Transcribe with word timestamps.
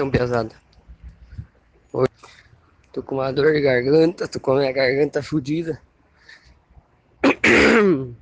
tão 0.00 0.10
pesado. 0.10 0.54
Hoje, 1.92 2.08
tô 2.90 3.02
com 3.02 3.16
uma 3.16 3.30
dor 3.30 3.52
de 3.52 3.60
garganta, 3.60 4.26
tô 4.26 4.40
com 4.40 4.52
a 4.52 4.60
minha 4.60 4.72
garganta 4.72 5.22
fodida. 5.22 5.78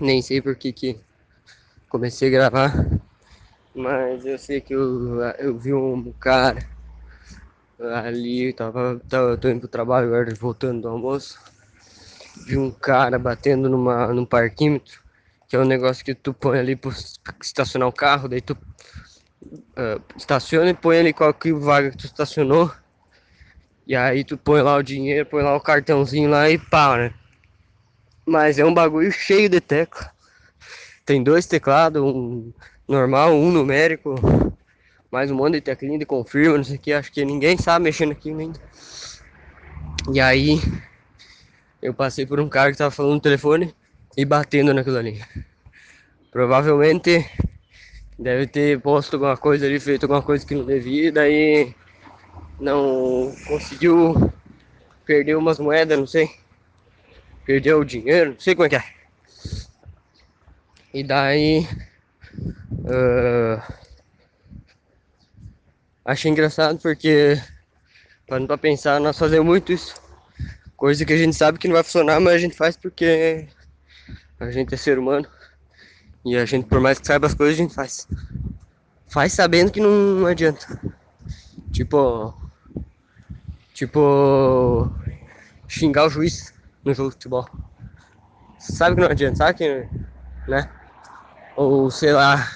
Nem 0.00 0.20
sei 0.20 0.42
por 0.42 0.56
que 0.56 0.72
que 0.72 0.98
comecei 1.88 2.26
a 2.26 2.32
gravar, 2.32 2.72
mas 3.72 4.26
eu 4.26 4.36
sei 4.40 4.60
que 4.60 4.74
eu, 4.74 5.22
eu 5.38 5.56
vi 5.56 5.72
um 5.72 6.12
cara 6.14 6.66
ali, 7.78 8.52
tava, 8.52 9.00
tava 9.08 9.36
tô 9.36 9.48
indo 9.48 9.60
pro 9.60 9.68
trabalho 9.68 10.08
agora, 10.08 10.34
voltando 10.34 10.82
do 10.82 10.88
almoço. 10.88 11.38
Vi 12.44 12.58
um 12.58 12.72
cara 12.72 13.20
batendo 13.20 13.68
numa, 13.68 14.12
num 14.12 14.26
parquímetro, 14.26 15.00
que 15.46 15.54
é 15.54 15.60
um 15.60 15.64
negócio 15.64 16.04
que 16.04 16.12
tu 16.12 16.34
põe 16.34 16.58
ali 16.58 16.74
para 16.74 16.90
estacionar 17.40 17.88
o 17.88 17.92
carro, 17.92 18.28
daí 18.28 18.40
tu 18.40 18.56
uh, 19.42 20.02
estaciona 20.16 20.70
e 20.70 20.74
põe 20.74 20.98
ali 20.98 21.12
qual 21.12 21.32
que 21.32 21.52
vaga 21.52 21.90
que 21.90 21.96
tu 21.96 22.06
estacionou. 22.06 22.70
E 23.86 23.96
aí 23.96 24.24
tu 24.24 24.36
põe 24.36 24.60
lá 24.60 24.76
o 24.76 24.82
dinheiro, 24.82 25.24
põe 25.26 25.42
lá 25.42 25.56
o 25.56 25.60
cartãozinho 25.60 26.28
lá 26.28 26.50
e 26.50 26.58
pá, 26.58 26.96
né? 26.96 27.14
Mas 28.26 28.58
é 28.58 28.64
um 28.64 28.74
bagulho 28.74 29.10
cheio 29.10 29.48
de 29.48 29.60
tecla. 29.60 30.12
Tem 31.06 31.22
dois 31.22 31.46
teclados, 31.46 32.02
um 32.02 32.52
normal, 32.86 33.32
um 33.32 33.50
numérico, 33.50 34.14
mais 35.10 35.30
um 35.30 35.34
monte 35.34 35.54
de 35.54 35.60
teclinha 35.62 35.98
de 35.98 36.04
confirma, 36.04 36.58
não 36.58 36.64
sei 36.64 36.76
o 36.76 36.78
que. 36.78 36.92
Acho 36.92 37.10
que 37.10 37.24
ninguém 37.24 37.56
sabe 37.56 37.84
mexendo 37.84 38.12
aqui 38.12 38.30
ainda. 38.30 38.60
E 40.12 40.20
aí 40.20 40.60
eu 41.80 41.94
passei 41.94 42.26
por 42.26 42.40
um 42.40 42.48
cara 42.48 42.70
que 42.70 42.76
tava 42.76 42.90
falando 42.90 43.14
no 43.14 43.20
telefone 43.20 43.74
e 44.16 44.24
batendo 44.24 44.74
naquilo 44.74 44.98
ali. 44.98 45.22
Provavelmente 46.30 47.24
deve 48.18 48.46
ter 48.46 48.80
posto 48.80 49.14
alguma 49.14 49.36
coisa 49.36 49.66
ali, 49.66 49.78
feito 49.78 50.04
alguma 50.04 50.22
coisa 50.22 50.44
que 50.44 50.54
não 50.54 50.64
devia, 50.64 51.12
daí 51.12 51.74
não 52.58 53.32
conseguiu 53.46 54.32
perder 55.04 55.36
umas 55.36 55.58
moedas, 55.58 55.98
não 55.98 56.06
sei. 56.06 56.30
Perdeu 57.46 57.80
o 57.80 57.84
dinheiro, 57.84 58.32
não 58.32 58.40
sei 58.40 58.54
como 58.54 58.66
é 58.66 58.68
que 58.68 58.76
é. 58.76 58.84
E 60.92 61.04
daí. 61.04 61.66
Uh, 62.72 63.62
achei 66.04 66.30
engraçado 66.30 66.78
porque, 66.78 67.40
parando 68.26 68.48
pra 68.48 68.58
pensar, 68.58 69.00
nós 69.00 69.18
fazemos 69.18 69.46
muito 69.46 69.72
isso. 69.72 69.94
Coisa 70.76 71.04
que 71.04 71.12
a 71.12 71.16
gente 71.16 71.36
sabe 71.36 71.58
que 71.58 71.68
não 71.68 71.74
vai 71.74 71.82
funcionar, 71.82 72.20
mas 72.20 72.34
a 72.34 72.38
gente 72.38 72.56
faz 72.56 72.76
porque 72.76 73.46
a 74.38 74.50
gente 74.50 74.74
é 74.74 74.76
ser 74.76 74.98
humano. 74.98 75.28
E 76.24 76.36
a 76.36 76.44
gente, 76.44 76.66
por 76.66 76.80
mais 76.80 76.98
que 76.98 77.06
saiba 77.06 77.26
as 77.26 77.34
coisas, 77.34 77.54
a 77.54 77.62
gente 77.62 77.74
faz. 77.74 78.08
Faz 79.06 79.32
sabendo 79.32 79.70
que 79.70 79.80
não, 79.80 79.90
não 79.90 80.26
adianta. 80.26 80.80
Tipo. 81.72 82.34
Tipo. 83.72 84.90
Xingar 85.66 86.06
o 86.06 86.10
juiz 86.10 86.52
no 86.84 86.92
jogo 86.92 87.10
de 87.10 87.14
futebol. 87.16 87.48
Sabe 88.58 88.96
que 88.96 89.02
não 89.02 89.08
adianta, 89.08 89.36
sabe 89.36 89.58
que. 89.58 89.88
Né? 90.46 90.68
Ou 91.56 91.90
sei 91.90 92.12
lá. 92.12 92.50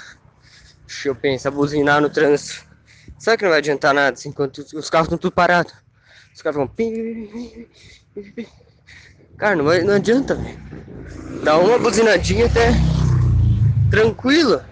Deixa 0.87 1.09
eu 1.09 1.15
pensar, 1.15 1.51
buzinar 1.51 2.01
no 2.01 2.11
trânsito. 2.11 2.67
Sabe 3.19 3.39
que 3.39 3.45
não 3.45 3.51
vai 3.51 3.61
adiantar 3.61 3.95
nada 3.95 4.15
assim, 4.15 4.29
enquanto 4.29 4.59
os 4.59 4.91
carros 4.91 5.07
estão 5.07 5.19
tudo 5.19 5.33
parados. 5.33 5.73
Os 6.35 6.43
caras 6.43 6.57
vão. 6.57 6.71
Cara, 9.37 9.57
não, 9.57 9.65
vai, 9.65 9.83
não 9.83 9.95
adianta, 9.95 10.35
velho. 10.35 10.61
Dá 11.43 11.57
uma 11.59 11.79
buzinadinha 11.79 12.47
até 12.47 12.73
tranquilo. 13.93 14.65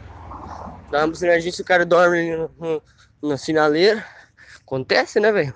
Dá 0.91 1.05
uma 1.05 1.15
se 1.15 1.61
o 1.61 1.65
cara 1.65 1.85
dorme 1.85 2.35
no, 2.35 2.51
no, 2.59 3.29
na 3.29 3.37
sinaleira. 3.37 4.03
Acontece, 4.63 5.21
né, 5.21 5.31
velho? 5.31 5.55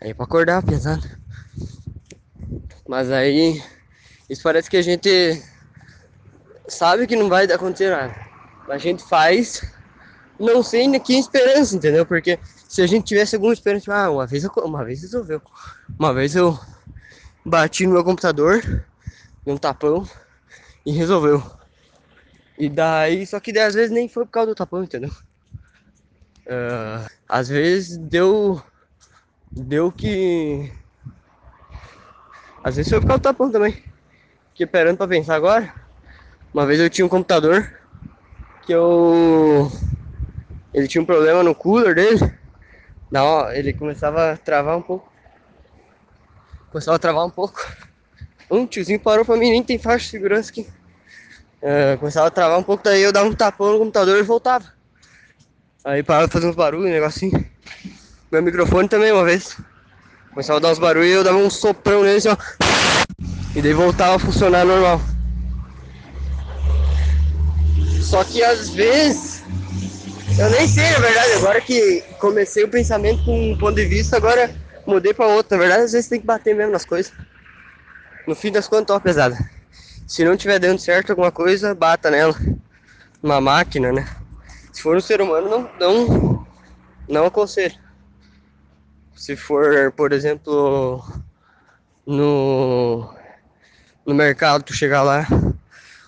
Aí 0.00 0.14
pra 0.14 0.24
acordar 0.24 0.62
pesado. 0.62 1.06
Mas 2.88 3.12
aí. 3.12 3.62
Isso 4.30 4.42
parece 4.42 4.68
que 4.70 4.78
a 4.78 4.82
gente 4.82 5.40
sabe 6.66 7.06
que 7.06 7.14
não 7.14 7.28
vai 7.28 7.44
acontecer 7.44 7.90
nada. 7.90 8.16
Mas 8.66 8.76
a 8.76 8.78
gente 8.78 9.04
faz, 9.04 9.62
não 10.40 10.62
sei 10.62 10.88
nem 10.88 10.98
que 10.98 11.16
esperança, 11.16 11.76
entendeu? 11.76 12.04
Porque 12.04 12.40
se 12.66 12.82
a 12.82 12.86
gente 12.86 13.04
tivesse 13.04 13.36
alguma 13.36 13.52
esperança, 13.52 13.82
tipo, 13.82 13.92
ah, 13.92 14.10
uma 14.10 14.26
vez, 14.26 14.42
eu, 14.42 14.50
uma 14.64 14.84
vez 14.84 15.02
resolveu. 15.02 15.40
Uma 15.96 16.12
vez 16.12 16.34
eu 16.34 16.58
bati 17.44 17.86
no 17.86 17.92
meu 17.92 18.02
computador, 18.02 18.60
dei 19.44 19.54
um 19.54 19.58
tapão 19.58 20.08
e 20.84 20.90
resolveu. 20.90 21.55
E 22.58 22.68
daí, 22.68 23.26
só 23.26 23.38
que 23.38 23.56
às 23.58 23.74
vezes 23.74 23.90
nem 23.90 24.08
foi 24.08 24.24
por 24.24 24.30
causa 24.30 24.48
do 24.48 24.54
tapão, 24.54 24.82
entendeu? 24.82 25.10
Uh, 26.46 27.10
às 27.28 27.48
vezes 27.48 27.98
deu. 27.98 28.62
Deu 29.50 29.92
que. 29.92 30.72
Às 32.62 32.76
vezes 32.76 32.90
foi 32.90 33.00
por 33.00 33.06
causa 33.08 33.20
do 33.20 33.24
tapão 33.24 33.50
também. 33.50 33.72
Fiquei 34.50 34.64
esperando 34.64 34.96
pra 34.96 35.08
pensar 35.08 35.34
agora. 35.34 35.74
Uma 36.54 36.64
vez 36.64 36.80
eu 36.80 36.88
tinha 36.88 37.04
um 37.04 37.10
computador 37.10 37.70
que 38.62 38.72
eu. 38.72 39.70
Ele 40.72 40.88
tinha 40.88 41.02
um 41.02 41.06
problema 41.06 41.42
no 41.42 41.54
cooler 41.54 41.94
dele. 41.94 42.18
Não, 43.10 43.50
ele 43.52 43.72
começava 43.72 44.32
a 44.32 44.36
travar 44.36 44.76
um 44.78 44.82
pouco. 44.82 45.12
Começava 46.70 46.96
a 46.96 46.98
travar 46.98 47.26
um 47.26 47.30
pouco. 47.30 47.60
Um 48.50 48.66
tiozinho 48.66 49.00
parou 49.00 49.24
pra 49.24 49.36
mim, 49.36 49.50
nem 49.50 49.62
tem 49.62 49.78
faixa 49.78 50.04
de 50.04 50.10
segurança 50.10 50.50
aqui. 50.50 50.66
É, 51.62 51.96
começava 51.96 52.28
a 52.28 52.30
travar 52.30 52.58
um 52.58 52.62
pouco, 52.62 52.84
daí 52.84 53.02
eu 53.02 53.12
dava 53.12 53.28
um 53.28 53.34
tapão 53.34 53.72
no 53.72 53.78
computador 53.78 54.18
e 54.18 54.22
voltava. 54.22 54.66
Aí 55.84 56.02
parava 56.02 56.26
de 56.26 56.32
fazer 56.32 56.46
uns 56.46 56.56
barulhos, 56.56 56.86
um 56.86 56.92
negocinho. 56.92 57.46
Meu 58.30 58.42
microfone 58.42 58.88
também 58.88 59.12
uma 59.12 59.24
vez. 59.24 59.56
Começava 60.30 60.58
a 60.58 60.62
dar 60.62 60.72
uns 60.72 60.78
barulhos 60.78 61.08
e 61.08 61.12
eu 61.12 61.24
dava 61.24 61.38
um 61.38 61.48
soprão 61.48 62.02
nele 62.02 62.18
assim, 62.18 62.28
ó. 62.28 62.36
E 63.54 63.62
daí 63.62 63.72
voltava 63.72 64.16
a 64.16 64.18
funcionar 64.18 64.64
normal. 64.64 65.00
Só 68.02 68.22
que 68.22 68.42
às 68.42 68.68
vezes, 68.70 69.42
eu 70.38 70.50
nem 70.50 70.68
sei 70.68 70.90
na 70.90 70.98
verdade, 70.98 71.32
agora 71.32 71.60
que 71.60 72.02
comecei 72.18 72.64
o 72.64 72.68
pensamento 72.68 73.24
com 73.24 73.52
um 73.52 73.56
ponto 73.56 73.76
de 73.76 73.86
vista, 73.86 74.16
agora 74.16 74.50
mudei 74.86 75.14
pra 75.14 75.26
outro. 75.26 75.56
Na 75.56 75.62
verdade, 75.62 75.84
às 75.84 75.92
vezes 75.92 76.08
tem 76.08 76.20
que 76.20 76.26
bater 76.26 76.54
mesmo 76.54 76.72
nas 76.72 76.84
coisas. 76.84 77.12
No 78.26 78.34
fim 78.34 78.52
das 78.52 78.68
contas, 78.68 78.94
ó, 78.94 79.00
pesada. 79.00 79.36
Se 80.06 80.24
não 80.24 80.36
tiver 80.36 80.60
dando 80.60 80.78
certo 80.78 81.10
alguma 81.10 81.32
coisa, 81.32 81.74
bata 81.74 82.10
nela. 82.10 82.34
Uma 83.20 83.40
máquina, 83.40 83.92
né? 83.92 84.06
Se 84.72 84.80
for 84.80 84.96
um 84.96 85.00
ser 85.00 85.20
humano, 85.20 85.48
não, 85.48 85.70
não, 85.80 86.46
não 87.08 87.26
aconselho. 87.26 87.74
Se 89.16 89.34
for, 89.34 89.90
por 89.92 90.12
exemplo, 90.12 91.02
no, 92.06 93.12
no 94.06 94.14
mercado, 94.14 94.62
tu 94.62 94.72
chegar 94.72 95.02
lá, 95.02 95.26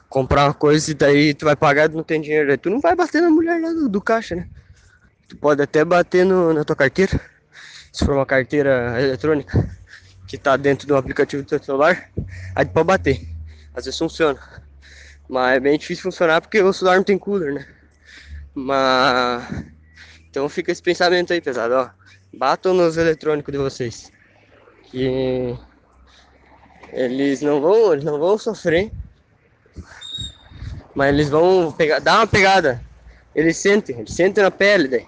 comprar 0.09 0.45
uma 0.45 0.55
coisa 0.55 0.93
e 0.93 0.95
daí 0.95 1.35
tu 1.35 1.45
vai 1.45 1.57
pagar 1.57 1.91
e 1.91 1.95
não 1.95 2.05
tem 2.05 2.21
dinheiro. 2.21 2.57
Tu 2.57 2.71
não 2.71 2.81
vai 2.81 2.95
bater 2.95 3.21
na 3.21 3.31
mulher 3.31 3.61
lá 3.61 3.73
do, 3.73 3.89
do 3.89 4.01
caixa, 4.01 4.37
né? 4.37 4.49
Tu 5.29 5.37
pode 5.37 5.61
até 5.61 5.85
bater 5.85 6.25
no, 6.25 6.55
na 6.55 6.65
tua 6.65 6.77
carteira. 6.77 7.21
Se 7.93 8.05
for 8.05 8.15
uma 8.15 8.27
carteira 8.27 9.03
eletrônica 9.03 9.77
que 10.29 10.39
tá 10.39 10.57
dentro 10.57 10.87
do 10.87 10.95
aplicativo 10.95 11.43
do 11.43 11.49
teu 11.49 11.61
celular, 11.61 12.09
aí 12.55 12.65
tu 12.65 12.73
pode 12.73 12.87
bater 12.87 13.38
às 13.79 13.85
vezes 13.85 13.99
funciona. 13.99 14.39
Mas 15.29 15.57
é 15.57 15.61
bem 15.61 15.79
difícil 15.79 16.03
funcionar 16.03 16.41
porque 16.41 16.61
o 16.61 16.73
celular 16.73 16.97
não 16.97 17.05
tem 17.05 17.19
cooler, 17.19 17.55
né? 17.55 17.67
Mas. 18.55 19.65
Então 20.29 20.49
fica 20.49 20.73
esse 20.73 20.83
pensamento 20.83 21.33
aí, 21.33 21.41
pesado, 21.41 21.75
ó. 21.75 21.91
Batam 22.37 22.75
nos 22.75 22.97
eletrônicos 22.97 23.53
de 23.53 23.59
vocês. 23.59 24.13
Que 24.85 25.57
eles 26.93 27.41
não 27.41 27.61
vão, 27.61 27.93
eles 27.93 28.05
não 28.05 28.19
vão 28.19 28.37
sofrer. 28.37 28.91
Mas 30.95 31.15
eles 31.15 31.29
vão 31.29 31.71
pegar, 31.71 32.01
dar 32.01 32.17
uma 32.17 32.27
pegada. 32.27 32.83
Eles 33.35 33.57
sentem, 33.57 34.01
eles 34.01 34.15
sentem 34.15 34.43
na 34.43 34.51
pele 34.51 34.89
daí. 34.89 35.07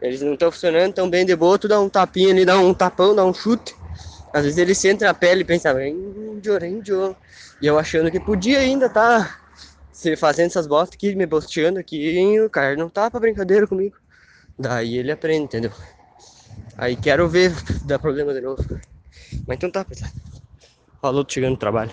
Eles 0.00 0.20
não 0.20 0.32
estão 0.32 0.50
funcionando 0.50 0.94
tão 0.94 1.08
bem 1.08 1.24
de 1.24 1.36
boa, 1.36 1.58
tu 1.58 1.68
dá 1.68 1.78
um 1.80 1.88
tapinha 1.88 2.32
ali, 2.32 2.44
dá 2.44 2.58
um 2.58 2.74
tapão, 2.74 3.14
dá 3.14 3.24
um 3.24 3.32
chute. 3.32 3.76
Às 4.32 4.44
vezes 4.44 4.58
eles 4.58 4.78
sentem 4.78 5.06
na 5.06 5.12
pele 5.12 5.42
e 5.42 5.44
pensam, 5.44 5.80
índio, 5.80 6.64
índio. 6.64 7.16
E 7.60 7.66
eu 7.66 7.78
achando 7.78 8.10
que 8.10 8.18
podia 8.18 8.60
ainda 8.60 8.88
tá 8.88 9.38
se 9.92 10.16
fazendo 10.16 10.46
essas 10.46 10.66
bostas 10.66 10.96
aqui, 10.96 11.14
me 11.14 11.26
bosteando 11.26 11.78
aqui, 11.78 12.18
e 12.18 12.40
o 12.40 12.50
cara 12.50 12.74
não 12.74 12.88
tá 12.88 13.10
pra 13.10 13.20
brincadeira 13.20 13.66
comigo. 13.66 13.96
Daí 14.58 14.96
ele 14.96 15.12
aprende, 15.12 15.44
entendeu? 15.44 15.70
Aí 16.76 16.96
quero 16.96 17.28
ver 17.28 17.52
dar 17.84 17.98
problema 17.98 18.32
de 18.32 18.40
novo. 18.40 18.64
Mas 19.46 19.56
então 19.56 19.70
tá, 19.70 19.84
pesado. 19.84 20.12
Falou, 21.00 21.24
chegando 21.28 21.52
no 21.52 21.56
trabalho. 21.56 21.92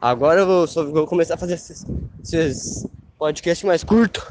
Agora 0.00 0.40
eu 0.40 0.46
vou, 0.46 0.66
só 0.66 0.84
vou 0.84 1.06
começar 1.06 1.34
a 1.34 1.38
fazer 1.38 1.54
esses, 1.54 1.84
esses 2.22 2.86
podcasts 3.18 3.66
mais 3.66 3.84
curtos. 3.84 4.24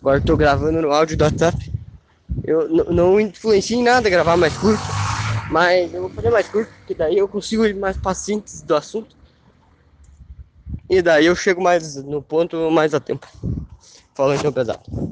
Agora 0.00 0.20
tô 0.20 0.36
gravando 0.36 0.80
no 0.80 0.92
áudio 0.92 1.16
do 1.16 1.24
WhatsApp. 1.24 1.72
Eu 2.42 2.68
não 2.68 3.20
influencia 3.20 3.76
em 3.76 3.82
nada 3.82 4.08
gravar 4.08 4.36
mais 4.36 4.56
curto. 4.56 5.03
Mas 5.48 5.92
eu 5.92 6.02
vou 6.02 6.10
fazer 6.10 6.30
mais 6.30 6.48
curto, 6.48 6.72
porque 6.78 6.94
daí 6.94 7.18
eu 7.18 7.28
consigo 7.28 7.64
ir 7.66 7.74
mais 7.74 7.96
pacientes 7.96 8.62
do 8.62 8.74
assunto. 8.74 9.16
E 10.88 11.00
daí 11.00 11.26
eu 11.26 11.36
chego 11.36 11.62
mais 11.62 11.96
no 11.96 12.22
ponto 12.22 12.70
mais 12.70 12.94
a 12.94 13.00
tempo. 13.00 13.26
Falando 14.14 14.38
então 14.38 14.52
pesado. 14.52 15.04